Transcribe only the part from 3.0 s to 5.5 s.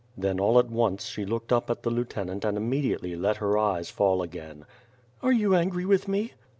let her eyes fall again. "Are